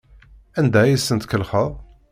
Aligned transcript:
Anda 0.59 0.79
ay 0.83 0.93
asen-tkellxeḍ? 0.95 1.71